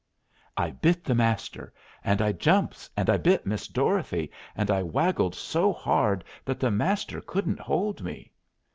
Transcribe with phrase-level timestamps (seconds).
[0.57, 1.71] I bit the Master,
[2.03, 7.21] and I jumps and bit Miss Dorothy, and I waggled so hard that the Master
[7.21, 8.31] couldn't hold me.